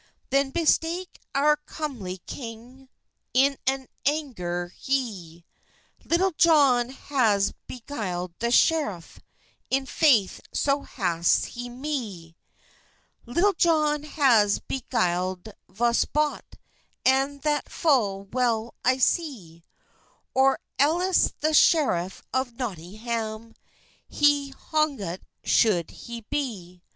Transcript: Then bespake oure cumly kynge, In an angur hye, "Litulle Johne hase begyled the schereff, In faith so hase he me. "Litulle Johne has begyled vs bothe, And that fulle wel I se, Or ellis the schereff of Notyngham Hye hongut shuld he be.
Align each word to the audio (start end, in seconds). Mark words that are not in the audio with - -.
Then 0.31 0.49
bespake 0.49 1.19
oure 1.35 1.57
cumly 1.67 2.21
kynge, 2.25 2.89
In 3.35 3.55
an 3.67 3.87
angur 4.03 4.71
hye, 4.71 5.43
"Litulle 6.03 6.35
Johne 6.37 6.89
hase 6.91 7.53
begyled 7.69 8.33
the 8.39 8.47
schereff, 8.47 9.19
In 9.69 9.85
faith 9.85 10.41
so 10.51 10.81
hase 10.81 11.43
he 11.53 11.69
me. 11.69 12.35
"Litulle 13.27 13.53
Johne 13.53 14.01
has 14.05 14.59
begyled 14.61 15.49
vs 15.69 16.05
bothe, 16.05 16.51
And 17.05 17.43
that 17.43 17.69
fulle 17.69 18.23
wel 18.25 18.73
I 18.83 18.97
se, 18.97 19.63
Or 20.33 20.57
ellis 20.79 21.31
the 21.41 21.53
schereff 21.53 22.23
of 22.33 22.53
Notyngham 22.55 23.55
Hye 24.11 24.51
hongut 24.71 25.19
shuld 25.45 25.91
he 25.91 26.21
be. 26.21 26.81